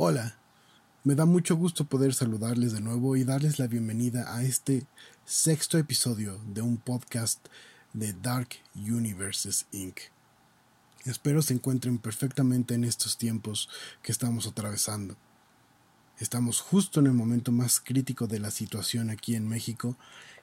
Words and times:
Hola, 0.00 0.36
me 1.02 1.16
da 1.16 1.26
mucho 1.26 1.56
gusto 1.56 1.84
poder 1.84 2.14
saludarles 2.14 2.70
de 2.70 2.80
nuevo 2.80 3.16
y 3.16 3.24
darles 3.24 3.58
la 3.58 3.66
bienvenida 3.66 4.32
a 4.32 4.44
este 4.44 4.86
sexto 5.24 5.76
episodio 5.76 6.38
de 6.46 6.62
un 6.62 6.76
podcast 6.76 7.44
de 7.94 8.12
Dark 8.12 8.50
Universes 8.76 9.66
Inc. 9.72 9.98
Espero 11.04 11.42
se 11.42 11.54
encuentren 11.54 11.98
perfectamente 11.98 12.74
en 12.74 12.84
estos 12.84 13.18
tiempos 13.18 13.68
que 14.00 14.12
estamos 14.12 14.46
atravesando. 14.46 15.16
Estamos 16.20 16.60
justo 16.60 17.00
en 17.00 17.06
el 17.06 17.14
momento 17.14 17.50
más 17.50 17.80
crítico 17.80 18.28
de 18.28 18.38
la 18.38 18.52
situación 18.52 19.10
aquí 19.10 19.34
en 19.34 19.48
México 19.48 19.96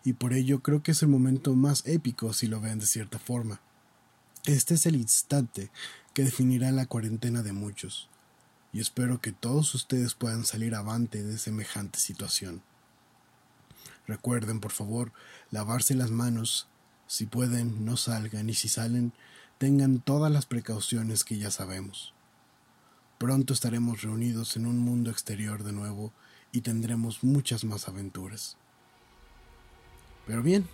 y 0.03 0.11
por 0.11 0.33
ello 0.33 0.61
creo 0.63 0.83
que 0.83 0.91
es 0.91 1.01
el 1.01 1.07
momento 1.07 1.55
más 1.55 1.87
épico 1.87 2.33
si 2.33 2.47
lo 2.47 2.59
ven 2.59 2.79
de 2.79 2.87
cierta 2.87 3.19
forma. 3.19 3.61
Este 4.43 4.73
es 4.73 4.85
el 4.85 4.97
instante 4.97 5.71
que 6.13 6.25
definirá 6.25 6.73
la 6.73 6.87
cuarentena 6.87 7.41
de 7.41 7.53
muchos 7.53 8.09
y 8.75 8.81
espero 8.81 9.21
que 9.21 9.31
todos 9.31 9.73
ustedes 9.73 10.15
puedan 10.15 10.43
salir 10.43 10.75
avante 10.75 11.23
de 11.23 11.37
semejante 11.37 11.97
situación. 11.97 12.61
Recuerden, 14.05 14.59
por 14.59 14.73
favor, 14.73 15.13
lavarse 15.49 15.95
las 15.95 16.11
manos. 16.11 16.67
Si 17.07 17.25
pueden, 17.25 17.85
no 17.85 17.95
salgan 17.95 18.49
y 18.49 18.53
si 18.53 18.67
salen, 18.67 19.13
tengan 19.59 20.01
todas 20.01 20.29
las 20.29 20.45
precauciones 20.45 21.23
que 21.23 21.37
ya 21.37 21.51
sabemos. 21.51 22.13
Pronto 23.17 23.53
estaremos 23.53 24.01
reunidos 24.01 24.57
en 24.57 24.65
un 24.65 24.79
mundo 24.79 25.09
exterior 25.09 25.63
de 25.63 25.71
nuevo 25.71 26.11
y 26.51 26.59
tendremos 26.59 27.23
muchas 27.23 27.63
más 27.63 27.87
aventuras. 27.87 28.57
Pero 30.27 30.43
bien, 30.43 30.67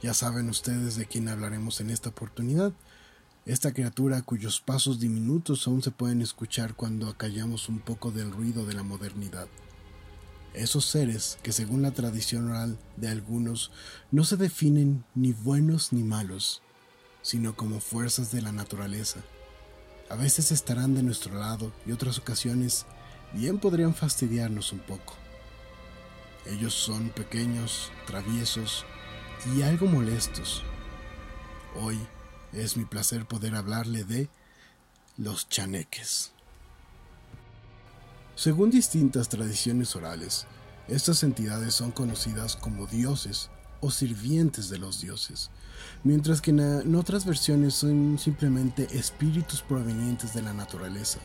ya 0.00 0.14
saben 0.14 0.48
ustedes 0.48 0.96
de 0.96 1.04
quién 1.04 1.28
hablaremos 1.28 1.82
en 1.82 1.90
esta 1.90 2.08
oportunidad 2.08 2.72
esta 3.48 3.72
criatura 3.72 4.20
cuyos 4.20 4.60
pasos 4.60 5.00
diminutos 5.00 5.66
aún 5.66 5.82
se 5.82 5.90
pueden 5.90 6.20
escuchar 6.20 6.74
cuando 6.74 7.08
acallamos 7.08 7.70
un 7.70 7.78
poco 7.78 8.10
del 8.10 8.30
ruido 8.30 8.66
de 8.66 8.74
la 8.74 8.82
modernidad. 8.82 9.48
Esos 10.52 10.84
seres 10.84 11.38
que 11.42 11.52
según 11.52 11.80
la 11.80 11.92
tradición 11.92 12.50
oral 12.50 12.78
de 12.98 13.08
algunos 13.08 13.72
no 14.10 14.24
se 14.24 14.36
definen 14.36 15.02
ni 15.14 15.32
buenos 15.32 15.94
ni 15.94 16.02
malos, 16.02 16.60
sino 17.22 17.56
como 17.56 17.80
fuerzas 17.80 18.30
de 18.32 18.42
la 18.42 18.52
naturaleza. 18.52 19.20
A 20.10 20.16
veces 20.16 20.52
estarán 20.52 20.94
de 20.94 21.02
nuestro 21.02 21.34
lado 21.34 21.72
y 21.86 21.92
otras 21.92 22.18
ocasiones 22.18 22.84
bien 23.32 23.58
podrían 23.58 23.94
fastidiarnos 23.94 24.74
un 24.74 24.80
poco. 24.80 25.14
Ellos 26.44 26.74
son 26.74 27.08
pequeños, 27.08 27.92
traviesos 28.06 28.84
y 29.56 29.62
algo 29.62 29.86
molestos. 29.86 30.62
Hoy, 31.80 31.98
es 32.52 32.76
mi 32.76 32.84
placer 32.84 33.26
poder 33.26 33.54
hablarle 33.54 34.04
de 34.04 34.28
los 35.16 35.48
chaneques. 35.48 36.32
Según 38.34 38.70
distintas 38.70 39.28
tradiciones 39.28 39.96
orales, 39.96 40.46
estas 40.86 41.22
entidades 41.22 41.74
son 41.74 41.90
conocidas 41.90 42.56
como 42.56 42.86
dioses 42.86 43.50
o 43.80 43.90
sirvientes 43.90 44.70
de 44.70 44.78
los 44.78 45.00
dioses, 45.00 45.50
mientras 46.04 46.40
que 46.40 46.50
en 46.50 46.94
otras 46.94 47.24
versiones 47.24 47.74
son 47.74 48.18
simplemente 48.18 48.88
espíritus 48.96 49.62
provenientes 49.62 50.34
de 50.34 50.42
la 50.42 50.52
naturaleza. 50.52 51.18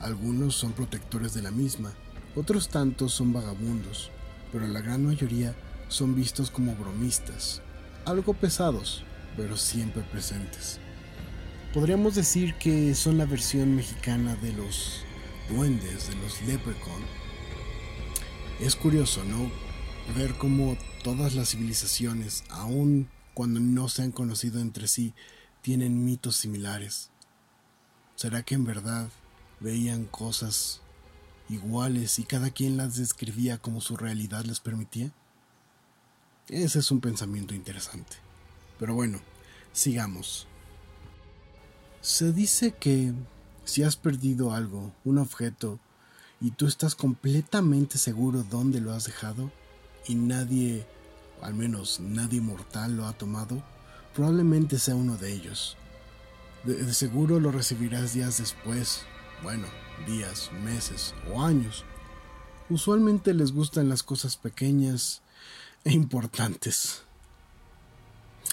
Algunos 0.00 0.54
son 0.54 0.72
protectores 0.72 1.34
de 1.34 1.42
la 1.42 1.50
misma, 1.50 1.92
otros 2.34 2.68
tantos 2.68 3.12
son 3.12 3.32
vagabundos, 3.32 4.10
pero 4.52 4.66
la 4.66 4.80
gran 4.80 5.04
mayoría 5.04 5.54
son 5.88 6.14
vistos 6.14 6.50
como 6.50 6.74
bromistas, 6.74 7.62
algo 8.04 8.34
pesados, 8.34 9.04
pero 9.36 9.56
siempre 9.56 10.02
presentes. 10.02 10.78
Podríamos 11.74 12.14
decir 12.14 12.54
que 12.54 12.94
son 12.94 13.18
la 13.18 13.26
versión 13.26 13.76
mexicana 13.76 14.34
de 14.36 14.52
los 14.52 15.02
duendes, 15.48 16.08
de 16.08 16.16
los 16.16 16.40
leprechaun. 16.42 17.02
Es 18.60 18.74
curioso, 18.74 19.22
¿no? 19.24 19.50
Ver 20.16 20.34
cómo 20.38 20.76
todas 21.04 21.34
las 21.34 21.50
civilizaciones, 21.50 22.44
aun 22.48 23.08
cuando 23.34 23.60
no 23.60 23.88
se 23.88 24.02
han 24.02 24.12
conocido 24.12 24.60
entre 24.60 24.88
sí, 24.88 25.12
tienen 25.60 26.04
mitos 26.04 26.36
similares. 26.36 27.10
¿Será 28.14 28.42
que 28.42 28.54
en 28.54 28.64
verdad 28.64 29.10
veían 29.60 30.06
cosas 30.06 30.80
iguales 31.50 32.18
y 32.18 32.24
cada 32.24 32.50
quien 32.50 32.76
las 32.76 32.96
describía 32.96 33.58
como 33.58 33.82
su 33.82 33.96
realidad 33.96 34.44
les 34.44 34.60
permitía? 34.60 35.12
Ese 36.48 36.78
es 36.78 36.90
un 36.90 37.00
pensamiento 37.00 37.54
interesante. 37.54 38.25
Pero 38.78 38.94
bueno, 38.94 39.20
sigamos. 39.72 40.46
Se 42.00 42.32
dice 42.32 42.72
que 42.72 43.12
si 43.64 43.82
has 43.82 43.96
perdido 43.96 44.52
algo, 44.52 44.94
un 45.04 45.18
objeto, 45.18 45.80
y 46.40 46.50
tú 46.50 46.66
estás 46.66 46.94
completamente 46.94 47.98
seguro 47.98 48.44
dónde 48.44 48.80
lo 48.80 48.92
has 48.92 49.04
dejado, 49.04 49.50
y 50.06 50.14
nadie, 50.14 50.86
al 51.42 51.54
menos 51.54 52.00
nadie 52.00 52.40
mortal 52.40 52.96
lo 52.96 53.06
ha 53.06 53.12
tomado, 53.12 53.62
probablemente 54.14 54.78
sea 54.78 54.94
uno 54.94 55.16
de 55.16 55.32
ellos. 55.32 55.76
De, 56.64 56.92
seguro 56.94 57.40
lo 57.40 57.50
recibirás 57.50 58.12
días 58.12 58.38
después, 58.38 59.02
bueno, 59.42 59.66
días, 60.06 60.50
meses 60.62 61.14
o 61.32 61.42
años. 61.42 61.84
Usualmente 62.68 63.34
les 63.34 63.52
gustan 63.52 63.88
las 63.88 64.02
cosas 64.02 64.36
pequeñas 64.36 65.22
e 65.84 65.92
importantes. 65.92 67.05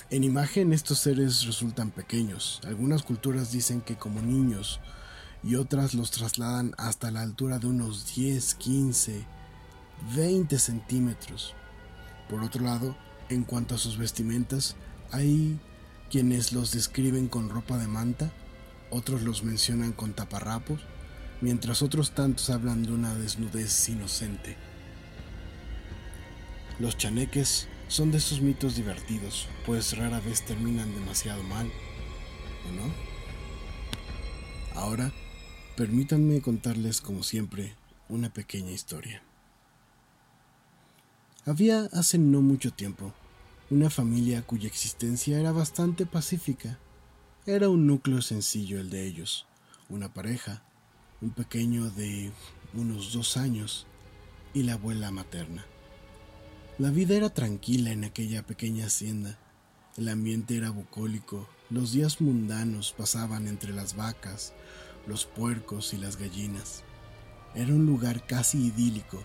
En 0.10 0.24
imagen 0.24 0.74
estos 0.74 1.00
seres 1.00 1.46
resultan 1.46 1.90
pequeños. 1.90 2.62
Algunas 2.66 3.04
culturas 3.04 3.52
dicen 3.52 3.82
que 3.82 3.96
como 3.96 4.22
niños 4.22 4.80
y 5.44 5.56
otras 5.56 5.94
los 5.94 6.12
trasladan 6.12 6.74
hasta 6.78 7.10
la 7.10 7.22
altura 7.22 7.60
de 7.60 7.68
unos 7.68 8.14
10, 8.16 8.56
15, 8.56 9.26
20 10.16 10.60
centímetros. 10.60 11.56
Por 12.30 12.44
otro 12.44 12.64
lado, 12.64 12.96
en 13.30 13.44
cuanto 13.44 13.76
a 13.76 13.78
sus 13.78 13.98
vestimentas, 13.98 14.76
hay 15.12 15.60
quienes 16.12 16.52
los 16.52 16.72
describen 16.72 17.28
con 17.28 17.50
ropa 17.50 17.78
de 17.78 17.88
manta, 17.88 18.32
otros 18.92 19.24
los 19.24 19.44
mencionan 19.44 19.94
con 19.94 20.14
taparrapos, 20.14 20.82
mientras 21.42 21.82
otros 21.82 22.12
tantos 22.12 22.50
hablan 22.50 22.84
de 22.84 22.92
una 22.92 23.16
desnudez 23.16 23.90
inocente. 23.90 24.58
Los 26.80 26.98
chaneques 26.98 27.68
son 27.94 28.10
de 28.10 28.18
esos 28.18 28.42
mitos 28.42 28.76
divertidos, 28.76 29.48
pues 29.68 29.96
rara 29.96 30.20
vez 30.20 30.42
terminan 30.42 30.92
demasiado 30.96 31.44
mal, 31.44 31.72
¿o 32.68 32.72
no? 32.72 32.92
Ahora, 34.74 35.14
permítanme 35.78 36.42
contarles, 36.42 37.02
como 37.02 37.22
siempre, 37.22 37.76
una 38.10 38.34
pequeña 38.34 38.72
historia. 38.72 39.22
Había 41.46 41.82
hace 41.94 42.18
no 42.18 42.42
mucho 42.42 42.74
tiempo 42.74 43.14
una 43.70 43.92
familia 43.92 44.42
cuya 44.42 44.66
existencia 44.66 45.40
era 45.40 45.52
bastante 45.52 46.08
pacífica. 46.08 46.80
Era 47.46 47.70
un 47.70 47.86
núcleo 47.86 48.24
sencillo 48.24 48.80
el 48.80 48.90
de 48.90 49.06
ellos, 49.06 49.46
una 49.90 50.12
pareja, 50.12 50.64
un 51.22 51.30
pequeño 51.30 51.92
de 51.92 52.32
unos 52.74 53.14
dos 53.14 53.38
años 53.38 53.86
y 54.52 54.64
la 54.64 54.74
abuela 54.74 55.12
materna. 55.12 55.64
La 56.84 56.90
vida 56.90 57.16
era 57.16 57.30
tranquila 57.30 57.92
en 57.92 58.04
aquella 58.04 58.46
pequeña 58.46 58.88
hacienda. 58.88 59.40
El 59.96 60.10
ambiente 60.10 60.58
era 60.58 60.70
bucólico. 60.70 61.48
Los 61.70 61.94
días 61.94 62.20
mundanos 62.20 62.94
pasaban 62.98 63.48
entre 63.48 63.72
las 63.72 63.96
vacas, 63.96 64.52
los 65.08 65.26
puercos 65.26 65.94
y 65.94 65.98
las 65.98 66.18
gallinas. 66.18 66.84
Era 67.56 67.72
un 67.72 67.86
lugar 67.86 68.28
casi 68.28 68.68
idílico, 68.68 69.24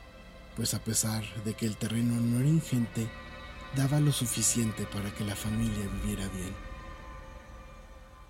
pues 0.54 0.72
a 0.72 0.84
pesar 0.84 1.24
de 1.42 1.54
que 1.54 1.66
el 1.66 1.76
terreno 1.76 2.20
no 2.20 2.38
era 2.38 2.48
ingente, 2.48 3.08
daba 3.74 3.98
lo 3.98 4.12
suficiente 4.12 4.84
para 4.84 5.12
que 5.12 5.24
la 5.24 5.34
familia 5.34 5.88
viviera 6.00 6.28
bien. 6.28 6.54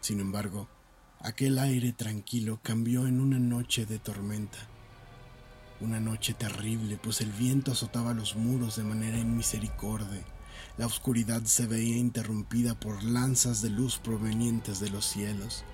Sin 0.00 0.20
embargo, 0.20 0.70
aquel 1.20 1.58
aire 1.58 1.92
tranquilo 1.92 2.60
cambió 2.62 3.06
en 3.06 3.20
una 3.20 3.38
noche 3.38 3.84
de 3.84 3.98
tormenta. 3.98 4.56
Una 5.80 6.00
noche 6.00 6.34
terrible, 6.34 6.98
pues 7.00 7.20
el 7.20 7.30
viento 7.30 7.70
azotaba 7.70 8.12
los 8.12 8.34
muros 8.34 8.74
de 8.74 8.82
manera 8.82 9.16
inmisericordia. 9.16 10.24
La 10.76 10.86
oscuridad 10.86 11.44
se 11.44 11.68
veía 11.68 11.96
interrumpida 11.96 12.74
por 12.74 13.04
lanzas 13.04 13.62
de 13.62 13.70
luz 13.70 13.98
provenientes 13.98 14.80
de 14.80 14.90
los 14.90 15.04
cielos. 15.04 15.64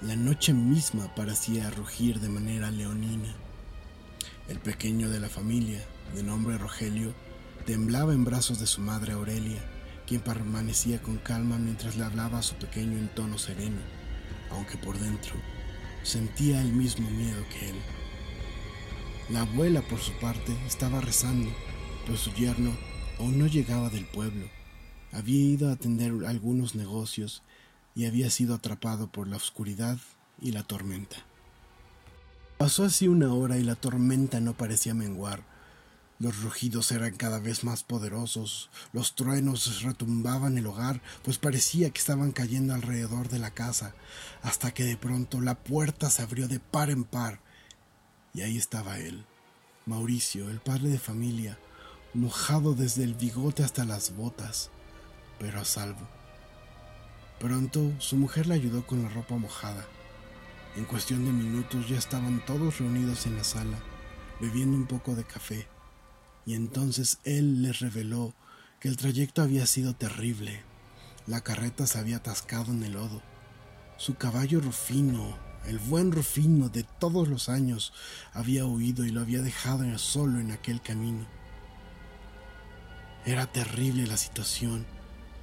La 0.00 0.16
noche 0.16 0.54
misma 0.54 1.14
parecía 1.14 1.68
rugir 1.68 2.18
de 2.20 2.30
manera 2.30 2.70
leonina. 2.70 3.34
El 4.48 4.58
pequeño 4.58 5.10
de 5.10 5.20
la 5.20 5.28
familia, 5.28 5.84
de 6.14 6.22
nombre 6.22 6.56
Rogelio, 6.56 7.14
temblaba 7.66 8.14
en 8.14 8.24
brazos 8.24 8.58
de 8.58 8.66
su 8.66 8.80
madre 8.80 9.12
Aurelia, 9.12 9.62
quien 10.06 10.22
permanecía 10.22 11.02
con 11.02 11.18
calma 11.18 11.58
mientras 11.58 11.96
le 11.96 12.04
hablaba 12.04 12.38
a 12.38 12.42
su 12.42 12.54
pequeño 12.54 12.96
en 12.96 13.14
tono 13.14 13.36
sereno, 13.36 13.82
aunque 14.50 14.78
por 14.78 14.98
dentro 14.98 15.34
sentía 16.02 16.62
el 16.62 16.72
mismo 16.72 17.10
miedo 17.10 17.44
que 17.50 17.68
él. 17.68 17.76
La 19.30 19.42
abuela, 19.42 19.80
por 19.82 20.00
su 20.00 20.12
parte, 20.14 20.56
estaba 20.66 21.00
rezando, 21.00 21.48
pues 22.04 22.18
su 22.18 22.32
yerno 22.32 22.76
aún 23.20 23.38
no 23.38 23.46
llegaba 23.46 23.88
del 23.88 24.04
pueblo. 24.04 24.48
Había 25.12 25.40
ido 25.40 25.68
a 25.68 25.74
atender 25.74 26.12
algunos 26.26 26.74
negocios 26.74 27.44
y 27.94 28.06
había 28.06 28.28
sido 28.28 28.56
atrapado 28.56 29.06
por 29.06 29.28
la 29.28 29.36
oscuridad 29.36 29.98
y 30.40 30.50
la 30.50 30.64
tormenta. 30.64 31.16
Pasó 32.58 32.84
así 32.84 33.06
una 33.06 33.32
hora 33.32 33.56
y 33.56 33.62
la 33.62 33.76
tormenta 33.76 34.40
no 34.40 34.54
parecía 34.54 34.94
menguar. 34.94 35.44
Los 36.18 36.42
rugidos 36.42 36.90
eran 36.90 37.14
cada 37.14 37.38
vez 37.38 37.62
más 37.62 37.84
poderosos, 37.84 38.68
los 38.92 39.14
truenos 39.14 39.82
retumbaban 39.82 40.58
el 40.58 40.66
hogar, 40.66 41.00
pues 41.22 41.38
parecía 41.38 41.90
que 41.90 42.00
estaban 42.00 42.32
cayendo 42.32 42.74
alrededor 42.74 43.28
de 43.28 43.38
la 43.38 43.52
casa, 43.52 43.94
hasta 44.42 44.72
que 44.72 44.82
de 44.82 44.96
pronto 44.96 45.40
la 45.40 45.54
puerta 45.54 46.10
se 46.10 46.22
abrió 46.22 46.48
de 46.48 46.58
par 46.58 46.90
en 46.90 47.04
par, 47.04 47.40
y 48.34 48.42
ahí 48.42 48.56
estaba 48.56 48.98
él, 48.98 49.24
Mauricio, 49.86 50.50
el 50.50 50.60
padre 50.60 50.88
de 50.88 50.98
familia, 50.98 51.58
mojado 52.14 52.74
desde 52.74 53.04
el 53.04 53.14
bigote 53.14 53.62
hasta 53.62 53.84
las 53.84 54.16
botas, 54.16 54.70
pero 55.38 55.60
a 55.60 55.64
salvo. 55.64 56.08
Pronto 57.38 57.92
su 57.98 58.16
mujer 58.16 58.46
le 58.46 58.54
ayudó 58.54 58.86
con 58.86 59.02
la 59.02 59.08
ropa 59.08 59.36
mojada. 59.36 59.86
En 60.76 60.84
cuestión 60.84 61.24
de 61.24 61.32
minutos 61.32 61.88
ya 61.88 61.98
estaban 61.98 62.44
todos 62.44 62.78
reunidos 62.78 63.26
en 63.26 63.36
la 63.36 63.44
sala, 63.44 63.78
bebiendo 64.40 64.76
un 64.76 64.86
poco 64.86 65.14
de 65.14 65.24
café 65.24 65.66
y 66.46 66.54
entonces 66.54 67.18
él 67.24 67.62
les 67.62 67.80
reveló 67.80 68.34
que 68.80 68.88
el 68.88 68.96
trayecto 68.96 69.42
había 69.42 69.66
sido 69.66 69.94
terrible. 69.94 70.62
La 71.26 71.42
carreta 71.42 71.86
se 71.86 71.98
había 71.98 72.16
atascado 72.16 72.72
en 72.72 72.82
el 72.82 72.94
lodo. 72.94 73.22
Su 73.98 74.14
caballo 74.14 74.60
Rufino, 74.60 75.36
el 75.66 75.78
buen 75.78 76.12
Rufino 76.12 76.68
de 76.68 76.84
todos 76.84 77.28
los 77.28 77.48
años, 77.48 77.92
había 78.32 78.64
huido 78.64 79.04
y 79.04 79.10
lo 79.10 79.20
había 79.20 79.42
dejado 79.42 79.98
solo 79.98 80.40
en 80.40 80.50
aquel 80.50 80.80
camino. 80.80 81.26
Era 83.26 83.46
terrible 83.46 84.06
la 84.06 84.16
situación, 84.16 84.86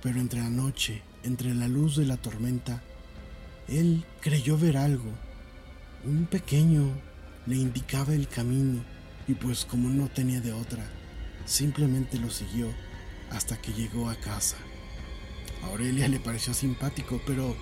pero 0.01 0.19
entre 0.19 0.39
la 0.39 0.49
noche, 0.49 1.03
entre 1.23 1.53
la 1.53 1.67
luz 1.67 1.95
de 1.95 2.05
la 2.05 2.17
tormenta, 2.17 2.81
él 3.67 4.05
creyó 4.21 4.57
ver 4.57 4.77
algo. 4.77 5.11
Un 6.03 6.25
pequeño 6.25 6.83
le 7.45 7.55
indicaba 7.55 8.13
el 8.13 8.27
camino 8.27 8.83
y 9.27 9.33
pues 9.33 9.65
como 9.65 9.89
no 9.89 10.07
tenía 10.07 10.41
de 10.41 10.53
otra, 10.53 10.83
simplemente 11.45 12.17
lo 12.17 12.29
siguió 12.29 12.67
hasta 13.29 13.61
que 13.61 13.73
llegó 13.73 14.09
a 14.09 14.15
casa. 14.15 14.57
A 15.63 15.67
Aurelia 15.67 16.07
le 16.07 16.19
pareció 16.19 16.53
simpático, 16.53 17.21
pero 17.25 17.55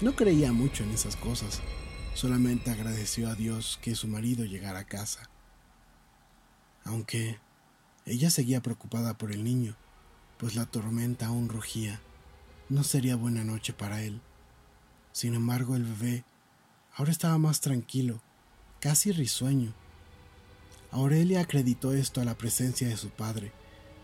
no 0.00 0.14
creía 0.16 0.52
mucho 0.52 0.84
en 0.84 0.90
esas 0.90 1.16
cosas. 1.16 1.60
Solamente 2.14 2.70
agradeció 2.70 3.28
a 3.28 3.34
Dios 3.34 3.78
que 3.82 3.94
su 3.94 4.08
marido 4.08 4.44
llegara 4.44 4.80
a 4.80 4.86
casa. 4.86 5.28
Aunque 6.84 7.38
ella 8.06 8.30
seguía 8.30 8.62
preocupada 8.62 9.16
por 9.16 9.32
el 9.32 9.44
niño, 9.44 9.76
pues 10.38 10.54
la 10.54 10.66
tormenta 10.66 11.26
aún 11.26 11.48
rugía. 11.48 12.00
No 12.68 12.84
sería 12.84 13.16
buena 13.16 13.44
noche 13.44 13.72
para 13.72 14.02
él. 14.02 14.20
Sin 15.12 15.34
embargo, 15.34 15.76
el 15.76 15.84
bebé 15.84 16.24
ahora 16.96 17.12
estaba 17.12 17.38
más 17.38 17.60
tranquilo, 17.60 18.20
casi 18.80 19.12
risueño, 19.12 19.74
Aurelia 20.92 21.40
acreditó 21.40 21.94
esto 21.94 22.20
a 22.20 22.24
la 22.26 22.36
presencia 22.36 22.86
de 22.86 22.98
su 22.98 23.08
padre, 23.08 23.50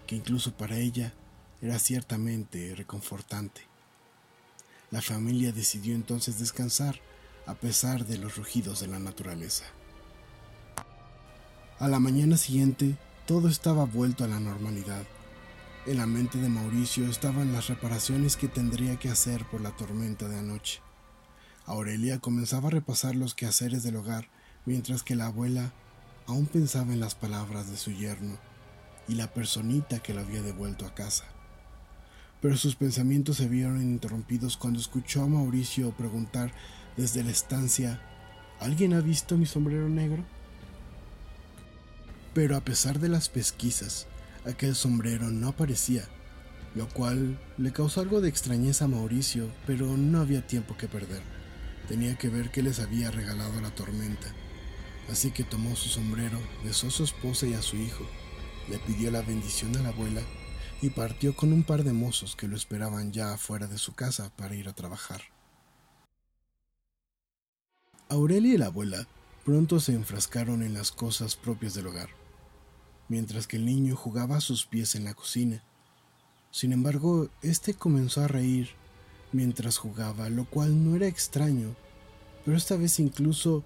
que 0.07 0.17
incluso 0.17 0.55
para 0.57 0.79
ella 0.79 1.13
era 1.61 1.79
ciertamente 1.79 2.75
reconfortante. 2.75 3.61
La 4.91 5.03
familia 5.03 5.53
decidió 5.53 5.95
entonces 5.95 6.39
descansar 6.39 6.99
a 7.49 7.55
pesar 7.55 8.05
de 8.05 8.19
los 8.19 8.37
rugidos 8.37 8.81
de 8.81 8.89
la 8.89 8.99
naturaleza. 8.99 9.65
A 11.79 11.89
la 11.89 11.99
mañana 11.99 12.37
siguiente, 12.37 12.99
todo 13.27 13.49
estaba 13.49 13.87
vuelto 13.87 14.23
a 14.23 14.29
la 14.29 14.39
normalidad. 14.39 15.05
En 15.87 15.97
la 15.97 16.07
mente 16.07 16.37
de 16.37 16.51
Mauricio 16.51 17.09
estaban 17.09 17.55
las 17.55 17.69
reparaciones 17.69 18.37
que 18.37 18.49
tendría 18.49 18.97
que 18.97 19.09
hacer 19.09 19.47
por 19.47 19.63
la 19.63 19.71
tormenta 19.71 20.29
de 20.29 20.39
anoche. 20.39 20.83
Aurelia 21.65 22.19
comenzaba 22.19 22.69
a 22.69 22.73
repasar 22.73 23.17
los 23.17 23.35
quehaceres 23.35 23.83
del 23.83 23.97
hogar, 23.97 24.29
mientras 24.67 25.03
que 25.03 25.17
la 25.17 25.27
abuela 25.27 25.73
aún 26.27 26.45
pensaba 26.45 26.93
en 26.93 27.01
las 27.01 27.15
palabras 27.15 27.71
de 27.71 27.79
su 27.79 27.93
yerno 27.93 28.37
y 29.09 29.15
la 29.15 29.33
personita 29.33 30.01
que 30.01 30.13
lo 30.13 30.21
había 30.21 30.43
devuelto 30.43 30.85
a 30.85 30.95
casa. 30.95 31.25
Pero 32.43 32.59
sus 32.59 32.77
pensamientos 32.77 33.39
se 33.39 33.49
vieron 33.49 33.81
interrumpidos 33.81 34.59
cuando 34.59 34.81
escuchó 34.81 35.23
a 35.23 35.29
Mauricio 35.29 35.93
preguntar 35.93 36.53
desde 36.99 37.25
la 37.25 37.31
estancia 37.31 38.03
¿Alguien 38.61 38.93
ha 38.93 39.01
visto 39.01 39.37
mi 39.37 39.47
sombrero 39.47 39.89
negro? 39.89 40.25
Pero 42.35 42.57
a 42.57 42.61
pesar 42.61 42.99
de 42.99 43.09
las 43.09 43.29
pesquisas, 43.29 44.09
aquel 44.45 44.75
sombrero 44.75 45.31
no 45.31 45.49
aparecía, 45.49 46.05
lo 46.75 46.89
cual 46.89 47.39
le 47.57 47.73
causó 47.73 48.01
algo 48.01 48.21
de 48.21 48.29
extrañeza 48.29 48.87
a 48.87 48.89
Mauricio, 48.89 49.49
pero 49.65 49.97
no 49.97 50.21
había 50.21 50.45
tiempo 50.45 50.77
que 50.77 50.89
perder. 50.89 51.23
Tenía 51.87 52.17
que 52.19 52.29
ver 52.29 52.51
qué 52.51 52.63
les 52.63 52.81
había 52.81 53.13
regalado 53.13 53.61
la 53.61 53.71
tormenta. 53.71 54.27
Así 55.09 55.31
que 55.31 55.45
tomó 55.45 55.77
su 55.77 55.89
sombrero, 55.89 56.41
besó 56.65 56.89
a 56.89 56.91
su 56.91 57.05
esposa 57.05 57.47
y 57.47 57.55
a 57.55 57.63
su 57.63 57.77
hijo, 57.77 58.05
le 58.69 58.79
pidió 58.79 59.11
la 59.13 59.23
bendición 59.23 59.77
a 59.77 59.83
la 59.83 59.91
abuela 59.91 60.21
y 60.83 60.91
partió 60.91 61.35
con 61.35 61.53
un 61.53 61.63
par 61.63 61.85
de 61.85 61.93
mozos 61.93 62.35
que 62.35 62.49
lo 62.49 62.57
esperaban 62.57 63.13
ya 63.13 63.33
afuera 63.35 63.69
de 63.69 63.79
su 63.79 63.95
casa 63.95 64.31
para 64.37 64.57
ir 64.57 64.69
a 64.69 64.75
trabajar. 64.75 65.38
Aurelia 68.09 68.55
y 68.55 68.59
la 68.59 68.67
abuela 68.67 69.07
pronto 69.45 69.81
se 69.81 69.93
enfrascaron 69.93 70.63
en 70.63 70.75
las 70.75 70.93
cosas 70.93 71.37
propias 71.37 71.75
del 71.75 71.87
hogar, 71.87 72.09
mientras 73.09 73.47
que 73.47 73.57
el 73.57 73.67
niño 73.67 73.97
jugaba 73.97 74.37
a 74.37 74.41
sus 74.41 74.67
pies 74.67 74.95
en 74.95 75.05
la 75.05 75.15
cocina. 75.15 75.63
Sin 76.51 76.73
embargo, 76.73 77.29
éste 77.43 77.75
comenzó 77.75 78.23
a 78.23 78.29
reír 78.29 78.71
mientras 79.33 79.79
jugaba, 79.79 80.29
lo 80.29 80.45
cual 80.45 80.85
no 80.85 80.97
era 80.97 81.07
extraño, 81.07 81.77
pero 82.45 82.57
esta 82.57 82.77
vez 82.77 82.99
incluso 82.99 83.65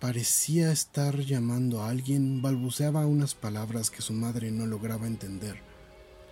Parecía 0.00 0.72
estar 0.72 1.20
llamando 1.20 1.82
a 1.82 1.88
alguien, 1.88 2.42
balbuceaba 2.42 3.06
unas 3.06 3.34
palabras 3.34 3.90
que 3.90 4.02
su 4.02 4.12
madre 4.12 4.50
no 4.50 4.66
lograba 4.66 5.06
entender. 5.06 5.56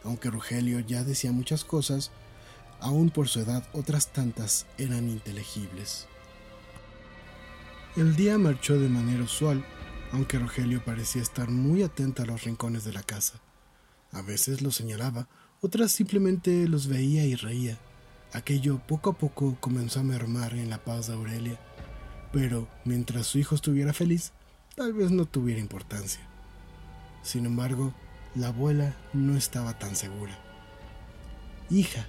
Aunque 0.02 0.28
Rogelio 0.28 0.80
ya 0.80 1.02
decía 1.02 1.32
muchas 1.32 1.64
cosas, 1.64 2.10
aún 2.78 3.08
por 3.08 3.28
su 3.28 3.40
edad 3.40 3.66
otras 3.72 4.12
tantas 4.12 4.66
eran 4.76 5.08
inteligibles. 5.08 6.06
El 7.96 8.16
día 8.16 8.38
marchó 8.38 8.78
de 8.78 8.88
manera 8.88 9.22
usual, 9.22 9.64
aunque 10.12 10.38
Rogelio 10.38 10.84
parecía 10.84 11.22
estar 11.22 11.48
muy 11.48 11.82
atenta 11.82 12.24
a 12.24 12.26
los 12.26 12.44
rincones 12.44 12.84
de 12.84 12.92
la 12.92 13.02
casa. 13.02 13.40
A 14.12 14.22
veces 14.22 14.62
los 14.62 14.74
señalaba, 14.76 15.28
otras 15.60 15.92
simplemente 15.92 16.68
los 16.68 16.88
veía 16.88 17.24
y 17.24 17.34
reía. 17.34 17.78
Aquello 18.32 18.80
poco 18.86 19.10
a 19.10 19.18
poco 19.18 19.56
comenzó 19.60 20.00
a 20.00 20.04
mermar 20.04 20.54
en 20.54 20.70
la 20.70 20.82
paz 20.82 21.06
de 21.06 21.14
Aurelia 21.14 21.58
pero 22.34 22.66
mientras 22.84 23.28
su 23.28 23.38
hijo 23.38 23.54
estuviera 23.54 23.92
feliz, 23.92 24.32
tal 24.74 24.92
vez 24.92 25.12
no 25.12 25.24
tuviera 25.24 25.60
importancia. 25.60 26.20
Sin 27.22 27.46
embargo, 27.46 27.94
la 28.34 28.48
abuela 28.48 28.96
no 29.12 29.36
estaba 29.36 29.78
tan 29.78 29.94
segura. 29.94 30.36
Hija, 31.70 32.08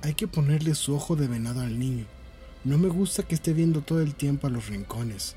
hay 0.00 0.14
que 0.14 0.28
ponerle 0.28 0.76
su 0.76 0.94
ojo 0.94 1.16
de 1.16 1.26
venado 1.26 1.60
al 1.60 1.76
niño. 1.76 2.06
No 2.64 2.78
me 2.78 2.88
gusta 2.88 3.22
que 3.22 3.34
esté 3.34 3.52
viendo 3.52 3.82
todo 3.82 4.00
el 4.00 4.14
tiempo 4.14 4.46
a 4.46 4.50
los 4.50 4.68
rincones, 4.68 5.36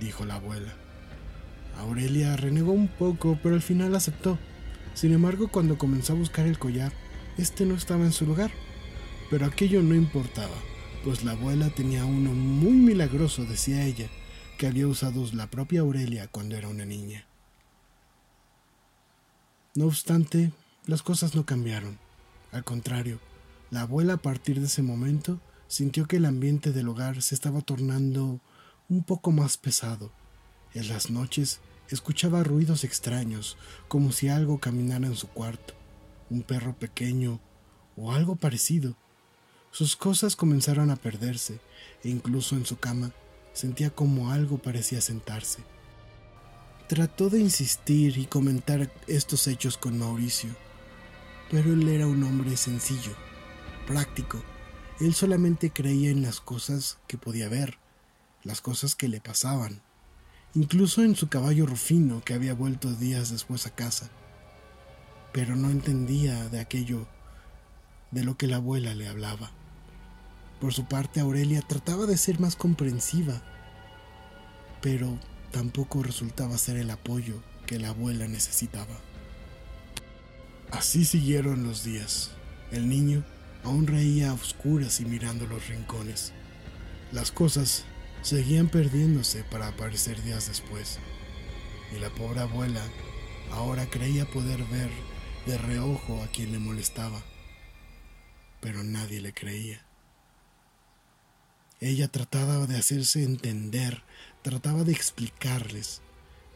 dijo 0.00 0.24
la 0.24 0.34
abuela. 0.34 0.74
Aurelia 1.78 2.36
renegó 2.36 2.72
un 2.72 2.88
poco, 2.88 3.38
pero 3.42 3.54
al 3.54 3.62
final 3.62 3.94
aceptó. 3.94 4.38
Sin 4.94 5.12
embargo, 5.12 5.48
cuando 5.48 5.78
comenzó 5.78 6.12
a 6.12 6.16
buscar 6.16 6.46
el 6.46 6.58
collar, 6.58 6.92
este 7.36 7.64
no 7.64 7.74
estaba 7.74 8.04
en 8.04 8.12
su 8.12 8.26
lugar. 8.26 8.50
Pero 9.30 9.46
aquello 9.46 9.82
no 9.82 9.94
importaba 9.94 10.56
pues 11.04 11.24
la 11.24 11.32
abuela 11.32 11.70
tenía 11.70 12.04
uno 12.04 12.32
muy 12.32 12.72
milagroso, 12.72 13.44
decía 13.44 13.84
ella, 13.84 14.08
que 14.58 14.66
había 14.66 14.86
usado 14.86 15.24
la 15.32 15.48
propia 15.48 15.80
Aurelia 15.80 16.28
cuando 16.28 16.56
era 16.56 16.68
una 16.68 16.84
niña. 16.84 17.26
No 19.74 19.86
obstante, 19.86 20.52
las 20.86 21.02
cosas 21.02 21.34
no 21.34 21.46
cambiaron. 21.46 21.98
Al 22.50 22.64
contrario, 22.64 23.20
la 23.70 23.82
abuela 23.82 24.14
a 24.14 24.16
partir 24.18 24.60
de 24.60 24.66
ese 24.66 24.82
momento 24.82 25.40
sintió 25.68 26.06
que 26.06 26.16
el 26.16 26.24
ambiente 26.24 26.72
del 26.72 26.88
hogar 26.88 27.22
se 27.22 27.34
estaba 27.34 27.60
tornando 27.60 28.40
un 28.88 29.04
poco 29.04 29.30
más 29.30 29.56
pesado. 29.56 30.10
En 30.74 30.88
las 30.88 31.10
noches 31.10 31.60
escuchaba 31.90 32.42
ruidos 32.42 32.84
extraños, 32.84 33.56
como 33.86 34.12
si 34.12 34.28
algo 34.28 34.58
caminara 34.58 35.06
en 35.06 35.16
su 35.16 35.28
cuarto, 35.28 35.74
un 36.30 36.42
perro 36.42 36.74
pequeño 36.74 37.40
o 37.96 38.12
algo 38.12 38.36
parecido. 38.36 38.96
Sus 39.70 39.96
cosas 39.96 40.36
comenzaron 40.36 40.90
a 40.90 40.96
perderse 40.96 41.60
e 42.02 42.08
incluso 42.08 42.56
en 42.56 42.66
su 42.66 42.78
cama 42.78 43.12
sentía 43.52 43.90
como 43.90 44.30
algo 44.30 44.58
parecía 44.58 45.00
sentarse. 45.00 45.62
Trató 46.88 47.28
de 47.28 47.40
insistir 47.40 48.16
y 48.16 48.24
comentar 48.24 48.90
estos 49.06 49.46
hechos 49.46 49.76
con 49.76 49.98
Mauricio, 49.98 50.50
pero 51.50 51.72
él 51.72 51.86
era 51.88 52.06
un 52.06 52.22
hombre 52.22 52.56
sencillo, 52.56 53.12
práctico. 53.86 54.42
Él 55.00 55.14
solamente 55.14 55.70
creía 55.70 56.10
en 56.10 56.22
las 56.22 56.40
cosas 56.40 56.98
que 57.06 57.18
podía 57.18 57.48
ver, 57.48 57.78
las 58.42 58.60
cosas 58.60 58.96
que 58.96 59.06
le 59.06 59.20
pasaban, 59.20 59.80
incluso 60.54 61.02
en 61.02 61.14
su 61.14 61.28
caballo 61.28 61.66
Rufino 61.66 62.22
que 62.24 62.34
había 62.34 62.54
vuelto 62.54 62.92
días 62.92 63.30
después 63.30 63.66
a 63.66 63.74
casa. 63.74 64.10
Pero 65.32 65.54
no 65.54 65.70
entendía 65.70 66.48
de 66.48 66.58
aquello 66.58 67.06
de 68.10 68.24
lo 68.24 68.36
que 68.36 68.48
la 68.48 68.56
abuela 68.56 68.94
le 68.94 69.06
hablaba. 69.06 69.52
Por 70.60 70.74
su 70.74 70.86
parte, 70.86 71.20
Aurelia 71.20 71.62
trataba 71.62 72.06
de 72.06 72.16
ser 72.16 72.40
más 72.40 72.56
comprensiva, 72.56 73.42
pero 74.80 75.16
tampoco 75.52 76.02
resultaba 76.02 76.58
ser 76.58 76.76
el 76.76 76.90
apoyo 76.90 77.40
que 77.66 77.78
la 77.78 77.90
abuela 77.90 78.26
necesitaba. 78.26 78.98
Así 80.72 81.04
siguieron 81.04 81.62
los 81.62 81.84
días. 81.84 82.32
El 82.72 82.88
niño 82.88 83.24
aún 83.64 83.86
reía 83.86 84.30
a 84.30 84.34
oscuras 84.34 85.00
y 85.00 85.04
mirando 85.04 85.46
los 85.46 85.68
rincones. 85.68 86.32
Las 87.12 87.32
cosas 87.32 87.84
seguían 88.22 88.68
perdiéndose 88.68 89.44
para 89.44 89.68
aparecer 89.68 90.22
días 90.22 90.48
después. 90.48 90.98
Y 91.94 91.98
la 92.00 92.10
pobre 92.10 92.40
abuela 92.40 92.82
ahora 93.52 93.86
creía 93.86 94.26
poder 94.26 94.62
ver 94.64 94.90
de 95.46 95.56
reojo 95.56 96.22
a 96.22 96.28
quien 96.28 96.52
le 96.52 96.58
molestaba. 96.58 97.22
Pero 98.60 98.82
nadie 98.82 99.20
le 99.20 99.32
creía. 99.32 99.82
Ella 101.80 102.08
trataba 102.08 102.66
de 102.66 102.76
hacerse 102.76 103.22
entender, 103.22 104.02
trataba 104.42 104.82
de 104.82 104.92
explicarles, 104.92 106.02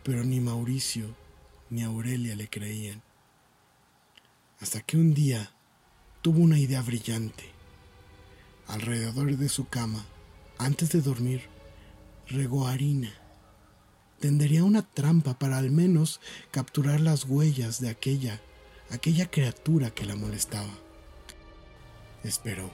pero 0.03 0.25
ni 0.25 0.41
Mauricio 0.41 1.15
ni 1.71 1.83
Aurelia 1.83 2.35
le 2.35 2.49
creían. 2.49 3.03
Hasta 4.61 4.81
que 4.81 4.97
un 4.97 5.15
día 5.15 5.53
tuvo 6.23 6.41
una 6.41 6.59
idea 6.59 6.81
brillante. 6.83 7.45
Alrededor 8.69 9.37
de 9.37 9.49
su 9.49 9.69
cama, 9.69 10.07
antes 10.57 10.91
de 10.93 11.03
dormir, 11.03 11.49
regó 12.29 12.69
harina. 12.69 13.13
Tendería 14.21 14.63
una 14.63 14.83
trampa 14.83 15.37
para 15.37 15.59
al 15.59 15.73
menos 15.73 16.21
capturar 16.53 17.01
las 17.01 17.25
huellas 17.25 17.81
de 17.81 17.91
aquella, 17.91 18.41
aquella 18.91 19.29
criatura 19.29 19.91
que 19.91 20.07
la 20.07 20.15
molestaba. 20.15 20.73
Esperó. 22.23 22.71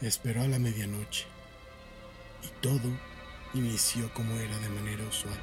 Esperó 0.00 0.42
a 0.42 0.48
la 0.48 0.60
medianoche. 0.60 1.26
Y 2.44 2.62
todo 2.62 2.88
inició 3.52 4.14
como 4.14 4.36
era 4.36 4.56
de 4.58 4.68
manera 4.68 5.04
usual. 5.08 5.38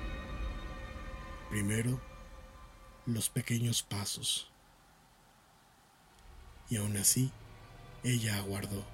Primero, 1.50 2.00
los 3.06 3.30
pequeños 3.30 3.84
pasos 3.84 4.50
y 6.70 6.78
aún 6.78 6.98
así, 6.98 7.32
ella 8.04 8.38
aguardó. 8.38 8.86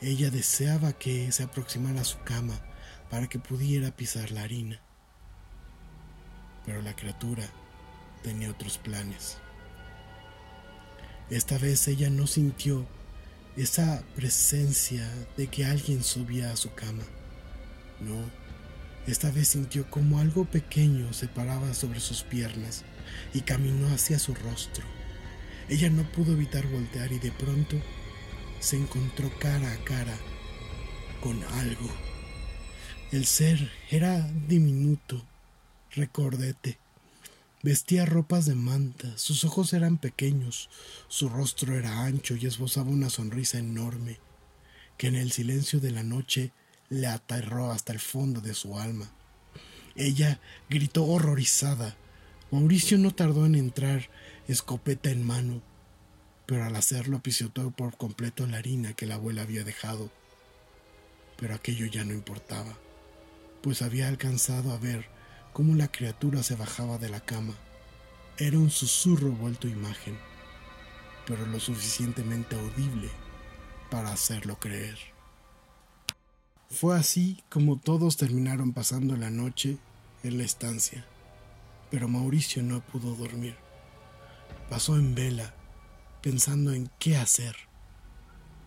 Ella 0.00 0.30
deseaba 0.30 0.92
que 0.92 1.32
se 1.32 1.42
aproximara 1.42 2.02
a 2.02 2.04
su 2.04 2.18
cama 2.20 2.60
para 3.10 3.28
que 3.28 3.38
pudiera 3.38 3.90
pisar 3.90 4.30
la 4.30 4.42
harina. 4.42 4.80
Pero 6.64 6.82
la 6.82 6.94
criatura 6.94 7.44
tenía 8.22 8.50
otros 8.50 8.78
planes. 8.78 9.38
Esta 11.30 11.58
vez 11.58 11.88
ella 11.88 12.10
no 12.10 12.26
sintió 12.26 12.86
esa 13.56 14.02
presencia 14.14 15.06
de 15.36 15.48
que 15.48 15.64
alguien 15.64 16.02
subía 16.04 16.52
a 16.52 16.56
su 16.56 16.72
cama. 16.74 17.02
No, 18.00 18.30
esta 19.06 19.30
vez 19.30 19.48
sintió 19.48 19.90
como 19.90 20.20
algo 20.20 20.44
pequeño 20.44 21.12
se 21.12 21.28
paraba 21.28 21.74
sobre 21.74 21.98
sus 21.98 22.22
piernas 22.22 22.84
y 23.34 23.40
caminó 23.40 23.88
hacia 23.88 24.18
su 24.18 24.34
rostro. 24.34 24.97
Ella 25.68 25.90
no 25.90 26.02
pudo 26.12 26.32
evitar 26.32 26.66
voltear 26.66 27.12
y 27.12 27.18
de 27.18 27.30
pronto 27.30 27.76
se 28.60 28.76
encontró 28.76 29.30
cara 29.38 29.72
a 29.72 29.84
cara 29.84 30.16
con 31.20 31.42
algo. 31.44 31.88
El 33.12 33.26
ser 33.26 33.70
era 33.90 34.20
diminuto, 34.48 35.24
recordete. 35.92 36.78
Vestía 37.62 38.06
ropas 38.06 38.46
de 38.46 38.54
manta, 38.54 39.18
sus 39.18 39.44
ojos 39.44 39.72
eran 39.72 39.98
pequeños, 39.98 40.70
su 41.08 41.28
rostro 41.28 41.76
era 41.76 42.04
ancho 42.04 42.36
y 42.36 42.46
esbozaba 42.46 42.88
una 42.90 43.10
sonrisa 43.10 43.58
enorme, 43.58 44.18
que 44.96 45.08
en 45.08 45.16
el 45.16 45.32
silencio 45.32 45.80
de 45.80 45.90
la 45.90 46.02
noche 46.02 46.52
le 46.88 47.08
aterró 47.08 47.72
hasta 47.72 47.92
el 47.92 47.98
fondo 47.98 48.40
de 48.40 48.54
su 48.54 48.78
alma. 48.78 49.10
Ella 49.96 50.40
gritó 50.70 51.04
horrorizada. 51.04 51.96
Mauricio 52.50 52.96
no 52.96 53.10
tardó 53.10 53.44
en 53.44 53.56
entrar 53.56 54.08
escopeta 54.48 55.10
en 55.10 55.26
mano, 55.26 55.60
pero 56.46 56.64
al 56.64 56.74
hacerlo 56.74 57.22
pisoteó 57.22 57.70
por 57.70 57.98
completo 57.98 58.46
la 58.46 58.56
harina 58.56 58.94
que 58.94 59.04
la 59.04 59.16
abuela 59.16 59.42
había 59.42 59.62
dejado. 59.62 60.10
Pero 61.36 61.54
aquello 61.54 61.84
ya 61.84 62.04
no 62.04 62.14
importaba, 62.14 62.78
pues 63.62 63.82
había 63.82 64.08
alcanzado 64.08 64.72
a 64.72 64.78
ver 64.78 65.06
cómo 65.52 65.74
la 65.74 65.92
criatura 65.92 66.42
se 66.42 66.56
bajaba 66.56 66.96
de 66.96 67.10
la 67.10 67.20
cama. 67.20 67.54
Era 68.38 68.58
un 68.58 68.70
susurro 68.70 69.30
vuelto 69.32 69.68
imagen, 69.68 70.18
pero 71.26 71.44
lo 71.46 71.60
suficientemente 71.60 72.56
audible 72.56 73.10
para 73.90 74.12
hacerlo 74.12 74.58
creer. 74.58 74.98
Fue 76.70 76.98
así 76.98 77.42
como 77.50 77.78
todos 77.78 78.16
terminaron 78.16 78.72
pasando 78.72 79.14
la 79.16 79.28
noche 79.28 79.76
en 80.22 80.38
la 80.38 80.44
estancia, 80.44 81.04
pero 81.90 82.08
Mauricio 82.08 82.62
no 82.62 82.80
pudo 82.80 83.14
dormir 83.14 83.67
pasó 84.68 84.96
en 84.96 85.14
vela, 85.14 85.54
pensando 86.22 86.72
en 86.72 86.90
qué 86.98 87.16
hacer, 87.16 87.56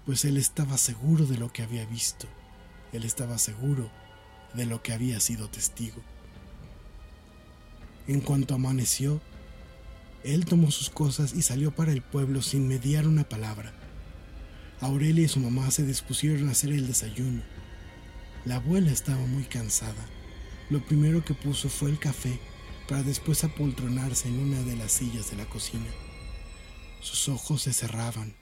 pues 0.06 0.26
él 0.26 0.38
estaba 0.38 0.78
seguro 0.78 1.26
de 1.26 1.38
lo 1.38 1.52
que 1.54 1.64
había 1.64 1.86
visto, 1.86 2.28
él 2.92 3.04
estaba 3.04 3.38
seguro 3.38 3.92
de 4.54 4.66
lo 4.66 4.82
que 4.82 4.94
había 4.94 5.20
sido 5.20 5.50
testigo. 5.50 6.02
En 8.08 8.22
cuanto 8.22 8.56
amaneció, 8.56 9.22
él 10.24 10.46
tomó 10.46 10.72
sus 10.72 10.90
cosas 10.90 11.34
y 11.34 11.42
salió 11.42 11.72
para 11.72 11.92
el 11.92 12.02
pueblo 12.02 12.42
sin 12.42 12.68
mediar 12.68 13.08
una 13.08 13.24
palabra. 13.24 13.74
Aurelia 14.80 15.26
y 15.26 15.28
su 15.28 15.40
mamá 15.40 15.70
se 15.70 15.86
dispusieron 15.86 16.50
a 16.50 16.52
hacer 16.52 16.72
el 16.72 16.88
desayuno. 16.88 17.44
La 18.46 18.56
abuela 18.56 18.92
estaba 18.92 19.24
muy 19.28 19.44
cansada. 19.44 20.06
Lo 20.72 20.84
primero 20.84 21.24
que 21.24 21.36
puso 21.36 21.70
fue 21.70 21.92
el 21.92 22.00
café 22.00 22.40
para 22.88 23.04
después 23.04 23.44
apoltronarse 23.44 24.28
en 24.28 24.40
una 24.40 24.62
de 24.62 24.76
las 24.76 24.92
sillas 24.92 25.32
de 25.32 25.38
la 25.38 25.46
cocina. 25.46 25.90
Sus 27.02 27.30
ojos 27.30 27.64
se 27.64 27.74
cerraban, 27.74 28.36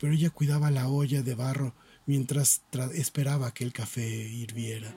pero 0.00 0.12
ella 0.12 0.30
cuidaba 0.30 0.70
la 0.70 0.88
olla 0.88 1.22
de 1.22 1.34
barro 1.34 1.74
mientras 2.06 2.62
esperaba 2.94 3.54
que 3.54 3.64
el 3.64 3.72
café 3.72 4.06
hirviera. 4.06 4.94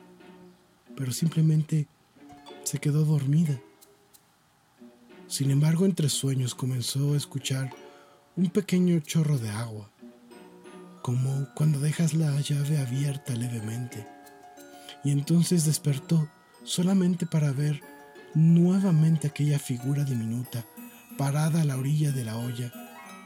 Pero 0.95 1.11
simplemente 1.11 1.87
se 2.63 2.79
quedó 2.79 3.05
dormida. 3.05 3.61
Sin 5.27 5.51
embargo, 5.51 5.85
entre 5.85 6.09
sueños 6.09 6.55
comenzó 6.55 7.13
a 7.13 7.17
escuchar 7.17 7.73
un 8.35 8.49
pequeño 8.49 8.99
chorro 8.99 9.37
de 9.37 9.49
agua, 9.49 9.89
como 11.01 11.47
cuando 11.53 11.79
dejas 11.79 12.13
la 12.13 12.39
llave 12.41 12.77
abierta 12.77 13.35
levemente. 13.35 14.07
Y 15.03 15.11
entonces 15.11 15.65
despertó 15.65 16.27
solamente 16.63 17.25
para 17.25 17.51
ver 17.51 17.81
nuevamente 18.37 19.27
aquella 19.27 19.57
figura 19.57 20.03
diminuta 20.03 20.63
parada 21.17 21.61
a 21.61 21.65
la 21.65 21.75
orilla 21.75 22.11
de 22.11 22.23
la 22.23 22.37
olla 22.37 22.71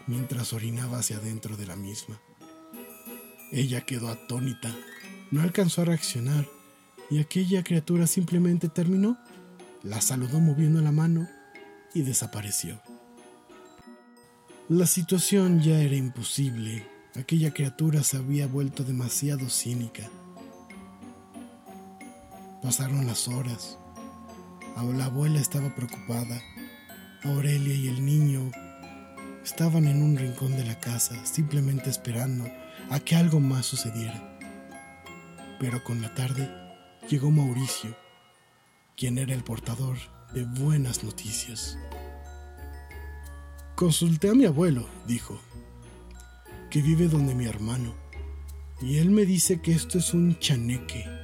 mientras 0.07 0.53
orinaba 0.53 0.99
hacia 0.99 1.17
adentro 1.17 1.57
de 1.57 1.65
la 1.65 1.75
misma. 1.75 2.21
Ella 3.51 3.81
quedó 3.81 4.07
atónita, 4.07 4.73
no 5.29 5.41
alcanzó 5.41 5.81
a 5.81 5.85
reaccionar 5.85 6.47
y 7.09 7.19
aquella 7.19 7.61
criatura 7.61 8.07
simplemente 8.07 8.69
terminó, 8.69 9.17
la 9.83 9.99
saludó 9.99 10.39
moviendo 10.39 10.79
la 10.81 10.93
mano 10.93 11.27
y 11.93 12.03
desapareció. 12.03 12.81
La 14.69 14.87
situación 14.87 15.59
ya 15.59 15.81
era 15.81 15.97
imposible, 15.97 16.87
aquella 17.15 17.53
criatura 17.53 18.01
se 18.03 18.15
había 18.15 18.47
vuelto 18.47 18.85
demasiado 18.85 19.49
cínica. 19.49 20.09
Pasaron 22.63 23.05
las 23.05 23.27
horas, 23.27 23.77
la 24.93 25.05
abuela 25.05 25.39
estaba 25.39 25.73
preocupada. 25.75 26.41
Aurelia 27.23 27.73
y 27.73 27.87
el 27.87 28.03
niño 28.03 28.51
estaban 29.43 29.85
en 29.85 30.01
un 30.01 30.17
rincón 30.17 30.55
de 30.57 30.65
la 30.65 30.79
casa, 30.79 31.25
simplemente 31.25 31.89
esperando 31.89 32.45
a 32.89 32.99
que 32.99 33.15
algo 33.15 33.39
más 33.39 33.65
sucediera. 33.65 34.37
Pero 35.59 35.83
con 35.83 36.01
la 36.01 36.13
tarde 36.15 36.49
llegó 37.07 37.29
Mauricio, 37.31 37.95
quien 38.97 39.17
era 39.17 39.33
el 39.33 39.43
portador 39.43 39.97
de 40.33 40.43
buenas 40.43 41.03
noticias. 41.03 41.77
Consulté 43.75 44.29
a 44.29 44.33
mi 44.33 44.45
abuelo, 44.45 44.87
dijo, 45.07 45.39
que 46.69 46.81
vive 46.81 47.07
donde 47.07 47.35
mi 47.35 47.45
hermano, 47.45 47.93
y 48.81 48.97
él 48.97 49.11
me 49.11 49.25
dice 49.25 49.61
que 49.61 49.73
esto 49.73 49.99
es 49.99 50.13
un 50.13 50.39
chaneque 50.39 51.20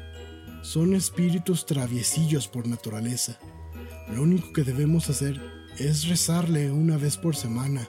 son 0.68 0.96
espíritus 0.96 1.66
traviesillos 1.66 2.50
por 2.50 2.68
naturaleza. 2.68 3.40
Lo 4.14 4.24
único 4.24 4.52
que 4.52 4.66
debemos 4.66 5.10
hacer 5.10 5.42
es 5.78 6.10
rezarle 6.10 6.74
una 6.74 6.98
vez 6.98 7.16
por 7.16 7.38
semana, 7.38 7.88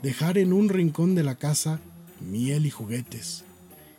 dejar 0.00 0.38
en 0.38 0.52
un 0.52 0.68
rincón 0.68 1.16
de 1.16 1.24
la 1.24 1.34
casa 1.34 1.80
miel 2.20 2.66
y 2.66 2.70
juguetes, 2.70 3.42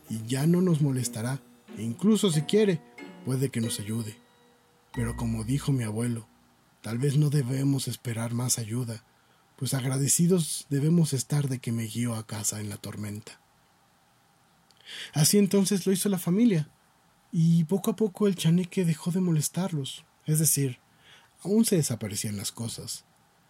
y 0.10 0.26
ya 0.26 0.48
no 0.48 0.62
nos 0.62 0.80
molestará, 0.80 1.42
e 1.78 1.84
incluso 1.84 2.32
si 2.32 2.44
quiere, 2.44 2.80
puede 3.26 3.50
que 3.50 3.60
nos 3.60 3.82
ayude. 3.82 4.16
Pero 4.94 5.18
como 5.18 5.44
dijo 5.44 5.74
mi 5.74 5.84
abuelo, 5.84 6.26
tal 6.82 7.00
vez 7.00 7.18
no 7.18 7.30
debemos 7.30 7.90
esperar 7.90 8.34
más 8.34 8.60
ayuda, 8.60 9.04
pues 9.58 9.74
agradecidos 9.74 10.68
debemos 10.70 11.12
estar 11.12 11.50
de 11.50 11.60
que 11.60 11.74
me 11.74 11.88
guió 11.88 12.16
a 12.16 12.26
casa 12.26 12.62
en 12.62 12.70
la 12.70 12.78
tormenta. 12.78 13.42
Así 15.12 15.38
entonces 15.38 15.86
lo 15.86 15.92
hizo 15.92 16.08
la 16.08 16.18
familia. 16.18 16.70
Y 17.36 17.64
poco 17.64 17.90
a 17.90 17.96
poco 17.96 18.28
el 18.28 18.36
chaneque 18.36 18.86
dejó 18.86 19.10
de 19.10 19.20
molestarlos, 19.20 20.06
es 20.28 20.38
decir, 20.38 20.78
aún 21.42 21.66
se 21.66 21.78
desaparecían 21.78 22.38
las 22.38 22.52
cosas, 22.52 23.06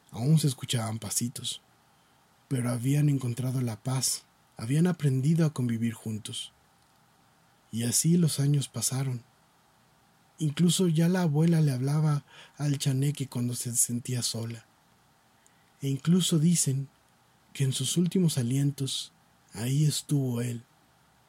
aún 0.10 0.40
se 0.40 0.48
escuchaban 0.48 1.00
pasitos, 1.00 1.62
pero 2.48 2.72
habían 2.72 3.10
encontrado 3.10 3.60
la 3.60 3.84
paz, 3.84 4.24
habían 4.56 4.88
aprendido 4.88 5.46
a 5.46 5.52
convivir 5.52 5.94
juntos. 5.94 6.54
Y 7.74 7.84
así 7.84 8.16
los 8.16 8.40
años 8.40 8.70
pasaron. 8.70 9.22
Incluso 10.38 10.88
ya 10.88 11.10
la 11.10 11.24
abuela 11.24 11.60
le 11.60 11.74
hablaba 11.74 12.24
al 12.56 12.78
chaneque 12.78 13.28
cuando 13.28 13.54
se 13.54 13.76
sentía 13.76 14.24
sola. 14.24 14.66
E 15.82 15.90
incluso 15.90 16.40
dicen 16.40 16.88
que 17.52 17.66
en 17.66 17.74
sus 17.74 17.98
últimos 17.98 18.38
alientos 18.38 19.12
ahí 19.52 19.84
estuvo 19.84 20.40
él, 20.40 20.64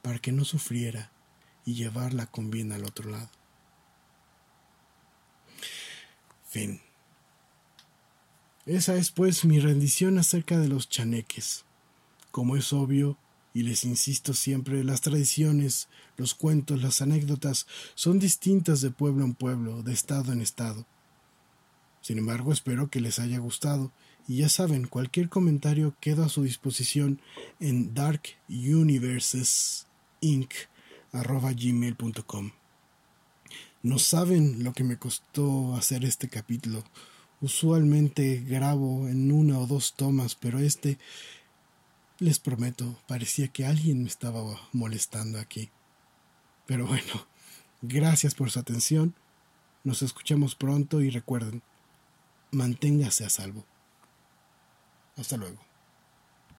para 0.03 0.21
que 0.21 0.31
no 0.31 0.45
sufriera 0.45 1.11
y 1.65 1.75
llevarla 1.75 2.27
con 2.27 2.51
bien 2.51 2.73
al 2.73 2.85
otro 2.85 3.11
lado. 3.11 3.31
Fin. 6.49 6.81
Esa 8.67 8.97
es 8.97 9.11
pues 9.11 9.45
mi 9.45 9.61
rendición 9.61 10.19
acerca 10.19 10.59
de 10.59 10.69
los 10.69 10.89
chaneques. 10.89 11.65
Como 12.31 12.57
es 12.57 12.73
obvio, 12.73 13.19
y 13.53 13.63
les 13.63 13.85
insisto 13.85 14.35
siempre, 14.35 14.83
las 14.83 15.01
tradiciones, 15.01 15.89
los 16.17 16.35
cuentos, 16.35 16.83
las 16.83 17.01
anécdotas 17.01 17.67
son 17.95 18.19
distintas 18.19 18.81
de 18.81 18.91
pueblo 18.91 19.25
en 19.25 19.35
pueblo, 19.35 19.83
de 19.83 19.93
estado 19.93 20.33
en 20.33 20.41
estado. 20.41 20.87
Sin 22.01 22.19
embargo, 22.19 22.53
espero 22.53 22.91
que 22.91 23.01
les 23.01 23.19
haya 23.19 23.39
gustado 23.39 23.93
y 24.27 24.39
ya 24.39 24.49
saben, 24.49 24.87
cualquier 24.87 25.29
comentario 25.29 25.95
queda 26.01 26.27
a 26.27 26.29
su 26.29 26.43
disposición 26.43 27.21
en 27.61 27.95
darkuniversesinc.gmail.com 31.15 32.51
No 33.83 33.99
saben 33.99 34.65
lo 34.65 34.73
que 34.73 34.85
me 34.85 34.99
costó 34.99 35.75
hacer 35.75 36.05
este 36.05 36.29
capítulo. 36.29 36.83
Usualmente 37.41 38.41
grabo 38.41 39.09
en 39.09 39.31
una 39.31 39.59
o 39.59 39.67
dos 39.67 39.95
tomas, 39.95 40.35
pero 40.35 40.59
este 40.59 40.99
les 42.19 42.39
prometo, 42.39 42.97
parecía 43.07 43.49
que 43.49 43.67
alguien 43.67 44.03
me 44.03 44.09
estaba 44.09 44.43
molestando 44.73 45.39
aquí. 45.39 45.71
Pero 46.67 46.87
bueno, 46.87 47.27
gracias 47.83 48.35
por 48.35 48.51
su 48.51 48.59
atención. 48.61 49.15
Nos 49.83 50.03
escuchamos 50.03 50.55
pronto 50.55 51.01
y 51.01 51.11
recuerden, 51.11 51.63
manténgase 52.53 53.25
a 53.25 53.31
salvo. 53.31 53.67
Hasta 55.17 55.37
luego. 55.37 55.74